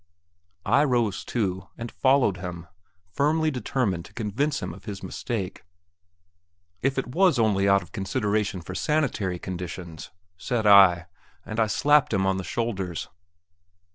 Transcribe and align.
I 0.65 0.83
rose, 0.83 1.23
too, 1.23 1.67
and 1.77 1.91
followed 1.91 2.37
him, 2.37 2.65
firmly 3.11 3.51
determined 3.51 4.03
to 4.05 4.15
convince 4.15 4.59
him 4.59 4.73
of 4.73 4.85
his 4.85 5.03
mistake. 5.03 5.63
"If 6.81 6.97
it 6.97 7.13
was 7.13 7.37
only 7.37 7.69
out 7.69 7.83
of 7.83 7.91
consideration 7.91 8.61
for 8.61 8.73
sanitary 8.73 9.37
conditions," 9.37 10.09
said 10.37 10.65
I; 10.65 11.05
and 11.45 11.59
I 11.59 11.67
slapped 11.67 12.13
him 12.15 12.25
on 12.25 12.37
the 12.37 12.43
shoulders. 12.43 13.09